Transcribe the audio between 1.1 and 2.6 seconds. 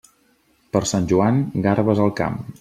Joan, garbes al camp.